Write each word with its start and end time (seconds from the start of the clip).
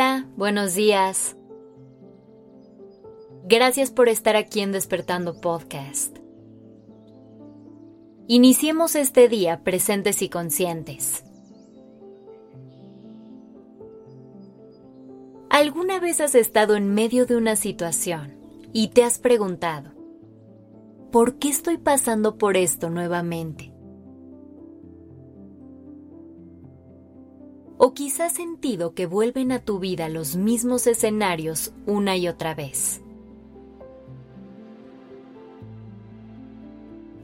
Hola, 0.00 0.28
buenos 0.36 0.76
días. 0.76 1.36
Gracias 3.42 3.90
por 3.90 4.08
estar 4.08 4.36
aquí 4.36 4.60
en 4.60 4.70
Despertando 4.70 5.40
Podcast. 5.40 6.16
Iniciemos 8.28 8.94
este 8.94 9.28
día 9.28 9.64
presentes 9.64 10.22
y 10.22 10.28
conscientes. 10.28 11.24
¿Alguna 15.50 15.98
vez 15.98 16.20
has 16.20 16.36
estado 16.36 16.76
en 16.76 16.94
medio 16.94 17.26
de 17.26 17.34
una 17.34 17.56
situación 17.56 18.38
y 18.72 18.90
te 18.90 19.02
has 19.02 19.18
preguntado, 19.18 19.90
¿por 21.10 21.40
qué 21.40 21.48
estoy 21.48 21.76
pasando 21.76 22.38
por 22.38 22.56
esto 22.56 22.88
nuevamente? 22.88 23.72
O 27.78 27.94
quizás 27.94 28.32
sentido 28.32 28.92
que 28.92 29.06
vuelven 29.06 29.52
a 29.52 29.60
tu 29.60 29.78
vida 29.78 30.08
los 30.08 30.34
mismos 30.34 30.88
escenarios 30.88 31.72
una 31.86 32.16
y 32.16 32.26
otra 32.26 32.54
vez. 32.54 33.00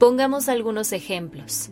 Pongamos 0.00 0.48
algunos 0.48 0.92
ejemplos. 0.92 1.70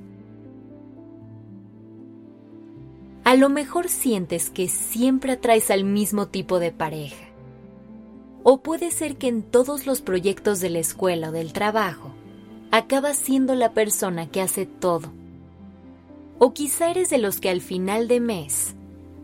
A 3.25 3.35
lo 3.35 3.49
mejor 3.49 3.89
sientes 3.89 4.49
que 4.49 4.69
siempre 4.69 5.33
atraes 5.33 5.71
al 5.71 5.83
mismo 5.85 6.29
tipo 6.29 6.61
de 6.61 6.71
pareja. 6.71 7.27
O 8.45 8.63
puede 8.63 8.91
ser 8.91 9.17
que 9.17 9.29
en 9.29 9.43
todos 9.43 9.87
los 9.87 10.03
proyectos 10.03 10.61
de 10.61 10.71
la 10.71 10.79
escuela 10.79 11.31
o 11.31 11.33
del 11.33 11.53
trabajo 11.53 12.13
acabas 12.71 13.17
siendo 13.17 13.55
la 13.55 13.75
persona 13.75 14.31
que 14.31 14.41
hace 14.41 14.67
todo. 14.67 15.18
O 16.39 16.53
quizá 16.53 16.91
eres 16.91 17.11
de 17.11 17.19
los 17.19 17.41
que 17.41 17.51
al 17.51 17.61
final 17.61 18.09
de 18.09 18.21
mes 18.21 18.75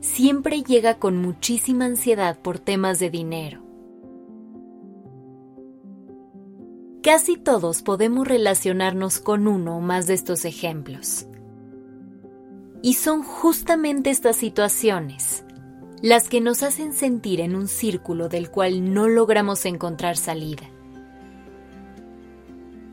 siempre 0.01 0.62
llega 0.62 0.98
con 0.98 1.17
muchísima 1.17 1.84
ansiedad 1.84 2.39
por 2.39 2.59
temas 2.59 2.98
de 2.98 3.11
dinero. 3.11 3.62
Casi 7.03 7.37
todos 7.37 7.83
podemos 7.83 8.27
relacionarnos 8.27 9.20
con 9.20 9.47
uno 9.47 9.77
o 9.77 9.81
más 9.81 10.07
de 10.07 10.15
estos 10.15 10.45
ejemplos. 10.45 11.27
Y 12.83 12.95
son 12.95 13.23
justamente 13.23 14.11
estas 14.11 14.37
situaciones 14.37 15.45
las 16.03 16.29
que 16.29 16.42
nos 16.42 16.62
hacen 16.62 16.92
sentir 16.92 17.41
en 17.41 17.55
un 17.55 17.67
círculo 17.67 18.29
del 18.29 18.51
cual 18.51 18.92
no 18.92 19.09
logramos 19.09 19.65
encontrar 19.65 20.19
salida. 20.19 20.65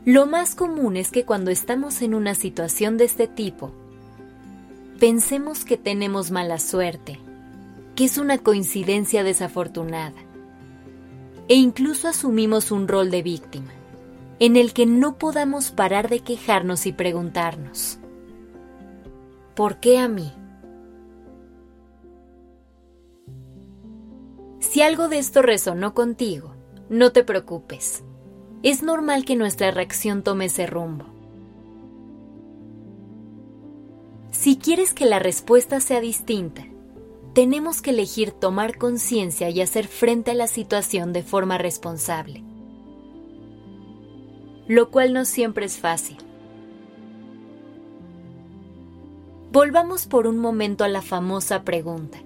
Lo 0.06 0.24
más 0.24 0.54
común 0.54 0.96
es 0.96 1.10
que 1.10 1.26
cuando 1.26 1.50
estamos 1.50 2.00
en 2.00 2.14
una 2.14 2.34
situación 2.34 2.96
de 2.96 3.04
este 3.04 3.28
tipo, 3.28 3.72
pensemos 5.02 5.64
que 5.64 5.76
tenemos 5.76 6.30
mala 6.30 6.60
suerte, 6.60 7.18
que 7.96 8.04
es 8.04 8.18
una 8.18 8.38
coincidencia 8.38 9.24
desafortunada, 9.24 10.14
e 11.48 11.56
incluso 11.56 12.06
asumimos 12.06 12.70
un 12.70 12.86
rol 12.86 13.10
de 13.10 13.20
víctima, 13.20 13.72
en 14.38 14.54
el 14.54 14.72
que 14.72 14.86
no 14.86 15.18
podamos 15.18 15.72
parar 15.72 16.08
de 16.08 16.20
quejarnos 16.20 16.86
y 16.86 16.92
preguntarnos, 16.92 17.98
¿por 19.56 19.80
qué 19.80 19.98
a 19.98 20.06
mí? 20.06 20.32
Si 24.60 24.82
algo 24.82 25.08
de 25.08 25.18
esto 25.18 25.42
resonó 25.42 25.94
contigo, 25.94 26.54
no 26.88 27.10
te 27.10 27.24
preocupes. 27.24 28.04
Es 28.62 28.84
normal 28.84 29.24
que 29.24 29.34
nuestra 29.34 29.72
reacción 29.72 30.22
tome 30.22 30.44
ese 30.44 30.68
rumbo. 30.68 31.21
Si 34.32 34.56
quieres 34.56 34.94
que 34.94 35.04
la 35.04 35.18
respuesta 35.18 35.78
sea 35.78 36.00
distinta, 36.00 36.66
tenemos 37.34 37.82
que 37.82 37.90
elegir 37.90 38.32
tomar 38.32 38.78
conciencia 38.78 39.50
y 39.50 39.60
hacer 39.60 39.86
frente 39.86 40.30
a 40.30 40.34
la 40.34 40.46
situación 40.46 41.12
de 41.12 41.22
forma 41.22 41.58
responsable, 41.58 42.42
lo 44.66 44.90
cual 44.90 45.12
no 45.12 45.26
siempre 45.26 45.66
es 45.66 45.78
fácil. 45.78 46.16
Volvamos 49.52 50.06
por 50.06 50.26
un 50.26 50.38
momento 50.38 50.82
a 50.82 50.88
la 50.88 51.02
famosa 51.02 51.62
pregunta. 51.62 52.18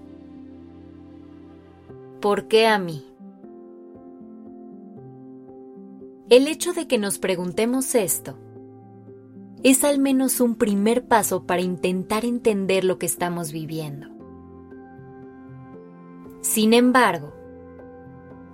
¿Por 2.21 2.47
qué 2.47 2.69
a 2.69 2.79
mí? 2.79 3.05
El 6.31 6.47
hecho 6.47 6.73
de 6.73 6.87
que 6.87 6.99
nos 6.99 7.19
preguntemos 7.19 7.97
esto 7.97 8.39
es 9.71 9.83
al 9.83 9.99
menos 9.99 10.41
un 10.41 10.55
primer 10.55 11.07
paso 11.07 11.45
para 11.45 11.61
intentar 11.61 12.25
entender 12.25 12.85
lo 12.85 12.99
que 12.99 13.07
estamos 13.07 13.51
viviendo. 13.51 14.09
Sin 16.41 16.73
embargo, 16.73 17.35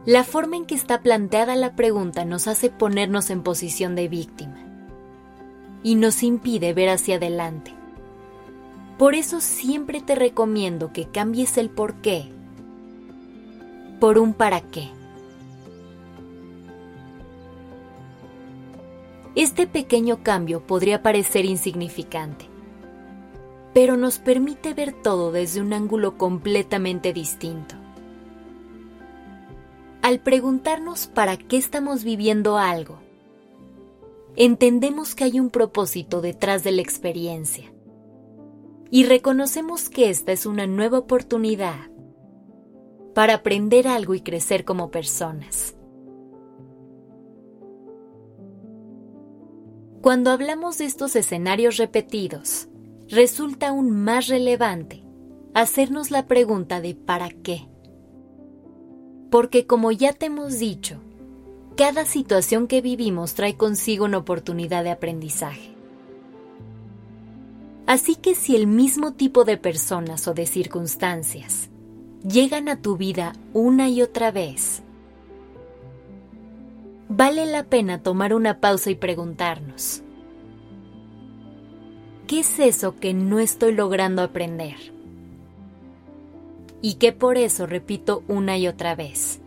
la 0.07 0.25
forma 0.25 0.57
en 0.57 0.65
que 0.65 0.75
está 0.75 1.03
planteada 1.03 1.55
la 1.55 1.77
pregunta 1.77 2.25
nos 2.25 2.49
hace 2.49 2.71
ponernos 2.71 3.29
en 3.29 3.43
posición 3.43 3.95
de 3.95 4.09
víctima 4.09 4.65
y 5.83 5.97
nos 5.97 6.23
impide 6.23 6.73
ver 6.73 6.89
hacia 6.89 7.17
adelante. 7.17 7.75
Por 8.97 9.15
eso 9.15 9.41
siempre 9.41 10.01
te 10.01 10.15
recomiendo 10.15 10.93
que 10.93 11.05
cambies 11.05 11.59
el 11.59 11.69
por 11.69 11.97
qué 11.97 12.33
por 14.03 14.19
un 14.19 14.35
para 14.35 14.61
qué. 14.61 14.91
Este 19.35 19.67
pequeño 19.67 20.23
cambio 20.23 20.67
podría 20.67 21.03
parecer 21.03 21.47
insignificante, 21.47 22.45
pero 23.73 23.97
nos 23.97 24.19
permite 24.19 24.75
ver 24.75 24.93
todo 24.93 25.33
desde 25.33 25.63
un 25.63 25.73
ángulo 25.73 26.19
completamente 26.19 27.15
distinto. 27.15 27.75
Al 30.03 30.21
preguntarnos 30.21 31.07
para 31.07 31.39
qué 31.39 31.57
estamos 31.57 32.05
viviendo 32.05 32.59
algo, 32.59 32.99
entendemos 34.37 35.15
que 35.15 35.25
hay 35.25 35.41
un 35.41 35.49
propósito 35.49 36.21
detrás 36.21 36.63
de 36.63 36.73
la 36.73 36.83
experiencia 36.83 37.73
y 38.91 39.05
reconocemos 39.05 39.89
que 39.89 40.11
esta 40.11 40.33
es 40.33 40.45
una 40.45 40.67
nueva 40.67 40.99
oportunidad 40.99 41.91
para 43.15 43.37
aprender 43.37 43.89
algo 43.89 44.15
y 44.15 44.21
crecer 44.21 44.67
como 44.67 44.91
personas. 44.91 45.75
Cuando 50.03 50.33
hablamos 50.33 50.79
de 50.79 50.87
estos 50.87 51.15
escenarios 51.15 51.77
repetidos, 51.77 52.67
resulta 53.09 53.69
aún 53.69 53.93
más 53.93 54.27
relevante 54.27 55.05
hacernos 55.55 56.11
la 56.11 56.27
pregunta 56.27 56.81
de 56.81 56.97
¿para 56.97 57.31
qué? 57.31 57.69
Porque 59.31 59.65
como 59.65 59.93
ya 59.93 60.13
te 60.13 60.27
hemos 60.27 60.59
dicho, 60.59 60.97
cada 61.77 62.05
situación 62.05 62.67
que 62.67 62.81
vivimos 62.81 63.35
trae 63.35 63.57
consigo 63.57 64.07
una 64.07 64.19
oportunidad 64.19 64.83
de 64.83 64.91
aprendizaje. 64.91 65.73
Así 67.87 68.17
que 68.17 68.35
si 68.35 68.57
el 68.57 68.67
mismo 68.67 69.13
tipo 69.13 69.45
de 69.45 69.57
personas 69.57 70.27
o 70.27 70.35
de 70.35 70.47
circunstancias 70.47 71.71
llegan 72.29 72.69
a 72.69 72.83
tu 72.83 72.97
vida 72.97 73.35
una 73.53 73.89
y 73.89 74.03
otra 74.03 74.33
vez, 74.33 74.83
vale 77.15 77.45
la 77.47 77.65
pena 77.65 78.03
tomar 78.03 78.33
una 78.33 78.61
pausa 78.61 78.91
y 78.91 78.95
preguntarnos, 78.95 80.03
¿qué 82.27 82.41
es 82.41 82.59
eso 82.59 82.97
que 82.97 83.13
no 83.13 83.39
estoy 83.39 83.75
logrando 83.75 84.23
aprender? 84.23 84.77
Y 86.81 86.95
que 86.95 87.13
por 87.13 87.37
eso 87.37 87.67
repito 87.67 88.25
una 88.29 88.57
y 88.57 88.67
otra 88.67 88.95
vez. 88.95 89.41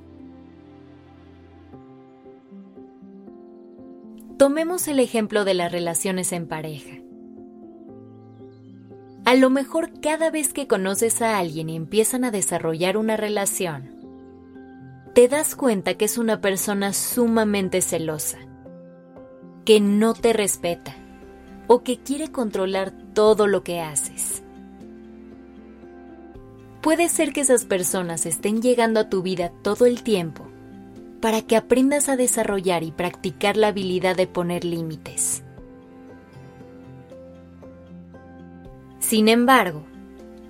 Tomemos 4.37 4.87
el 4.87 4.99
ejemplo 4.99 5.43
de 5.43 5.53
las 5.53 5.71
relaciones 5.71 6.31
en 6.33 6.47
pareja. 6.47 6.99
A 9.25 9.33
lo 9.33 9.49
mejor 9.49 9.99
cada 10.01 10.29
vez 10.29 10.53
que 10.53 10.67
conoces 10.67 11.21
a 11.21 11.39
alguien 11.39 11.69
y 11.69 11.75
empiezan 11.75 12.25
a 12.25 12.31
desarrollar 12.31 12.95
una 12.95 13.17
relación, 13.17 13.94
te 15.15 15.29
das 15.29 15.55
cuenta 15.55 15.93
que 15.93 16.03
es 16.03 16.17
una 16.17 16.41
persona 16.41 16.91
sumamente 16.91 17.79
celosa, 17.79 18.37
que 19.63 19.79
no 19.79 20.13
te 20.13 20.33
respeta 20.33 20.93
o 21.67 21.83
que 21.83 21.99
quiere 21.99 22.33
controlar 22.33 22.91
todo 23.13 23.47
lo 23.47 23.63
que 23.63 23.79
haces. 23.79 24.43
Puede 26.81 27.07
ser 27.07 27.31
que 27.31 27.39
esas 27.39 27.63
personas 27.63 28.25
estén 28.25 28.61
llegando 28.61 28.99
a 28.99 29.09
tu 29.09 29.21
vida 29.21 29.53
todo 29.63 29.85
el 29.85 30.03
tiempo 30.03 30.47
para 31.21 31.41
que 31.41 31.55
aprendas 31.55 32.09
a 32.09 32.17
desarrollar 32.17 32.83
y 32.83 32.91
practicar 32.91 33.55
la 33.55 33.67
habilidad 33.67 34.17
de 34.17 34.27
poner 34.27 34.65
límites. 34.65 35.43
Sin 38.99 39.29
embargo, 39.29 39.85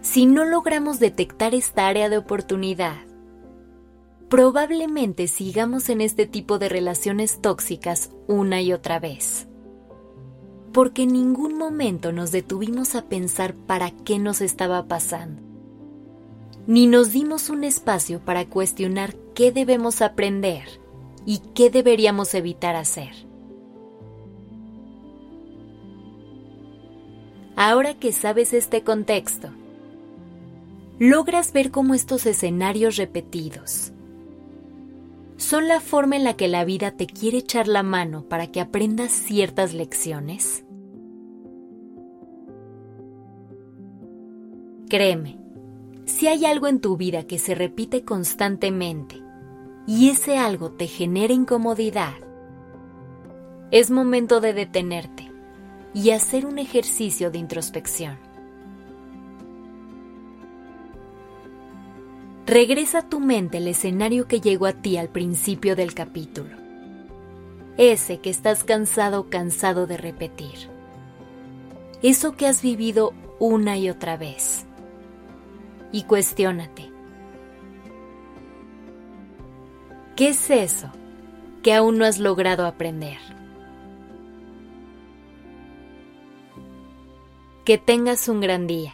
si 0.02 0.26
no 0.26 0.44
logramos 0.44 0.98
detectar 1.00 1.54
esta 1.54 1.88
área 1.88 2.10
de 2.10 2.18
oportunidad, 2.18 2.96
probablemente 4.36 5.30
sigamos 5.30 5.88
en 5.88 6.02
este 6.02 6.28
tipo 6.28 6.60
de 6.60 6.68
relaciones 6.68 7.40
tóxicas 7.40 8.12
una 8.28 8.62
y 8.62 8.74
otra 8.74 9.00
vez. 9.00 9.48
Porque 10.74 11.04
en 11.04 11.14
ningún 11.14 11.58
momento 11.58 12.12
nos 12.12 12.34
detuvimos 12.34 12.96
a 12.96 13.06
pensar 13.06 13.56
para 13.56 13.92
qué 13.92 14.20
nos 14.20 14.42
estaba 14.42 14.90
pasando. 14.90 15.42
ni 16.68 16.86
nos 16.86 17.14
dimos 17.14 17.50
un 17.50 17.64
espacio 17.64 18.20
para 18.26 18.50
cuestionar 18.50 19.16
qué 19.36 19.54
debemos 19.54 20.02
aprender 20.02 20.82
y 21.26 21.40
qué 21.54 21.70
deberíamos 21.70 22.34
evitar 22.34 22.76
hacer. 22.76 23.14
Ahora 27.56 27.94
que 27.94 28.12
sabes 28.12 28.52
este 28.52 28.84
contexto, 28.84 29.48
logras 31.00 31.54
ver 31.54 31.72
cómo 31.72 31.94
estos 31.94 32.26
escenarios 32.26 32.98
repetidos 32.98 33.94
son 35.38 35.68
la 35.68 35.80
forma 35.80 36.16
en 36.16 36.24
la 36.24 36.36
que 36.36 36.48
la 36.48 36.66
vida 36.66 36.92
te 36.92 37.08
quiere 37.08 37.40
echar 37.40 37.68
la 37.68 37.84
mano 37.84 38.24
para 38.28 38.48
que 38.48 38.62
aprendas 38.62 39.12
ciertas 39.12 39.74
lecciones? 39.74 40.64
Créeme, 44.90 45.38
si 46.06 46.28
hay 46.28 46.46
algo 46.46 46.68
en 46.68 46.80
tu 46.80 46.96
vida 46.96 47.24
que 47.24 47.40
se 47.40 47.56
repite 47.56 48.04
constantemente 48.04 49.22
y 49.88 50.10
ese 50.10 50.38
algo 50.38 50.72
te 50.72 50.88
genera 50.88 51.34
incomodidad, 51.34 52.14
es 53.72 53.92
momento 53.92 54.42
de 54.42 54.54
detenerte 54.54 55.32
y 55.94 56.12
hacer 56.12 56.46
un 56.46 56.60
ejercicio 56.60 57.32
de 57.32 57.40
introspección. 57.40 58.18
Regresa 62.46 63.00
a 63.00 63.10
tu 63.10 63.20
mente 63.20 63.58
el 63.58 63.68
escenario 63.68 64.28
que 64.28 64.40
llegó 64.40 64.68
a 64.68 64.74
ti 64.74 64.98
al 64.98 65.10
principio 65.10 65.76
del 65.76 65.96
capítulo. 65.96 66.56
Ese 67.78 68.20
que 68.20 68.30
estás 68.30 68.64
cansado 68.64 69.22
o 69.22 69.30
cansado 69.30 69.88
de 69.88 69.98
repetir. 69.98 70.70
Eso 72.04 72.36
que 72.36 72.46
has 72.46 72.62
vivido 72.62 73.14
una 73.40 73.80
y 73.80 73.90
otra 73.90 74.16
vez. 74.16 74.68
Y 75.92 76.04
cuestiónate. 76.04 76.92
¿Qué 80.16 80.30
es 80.30 80.50
eso 80.52 80.92
que 81.64 81.74
aún 81.74 81.98
no 81.98 82.06
has 82.06 82.20
logrado 82.20 82.68
aprender? 82.68 83.18
Que 87.66 87.80
tengas 87.80 88.30
un 88.30 88.40
gran 88.40 88.68
día. 88.68 88.94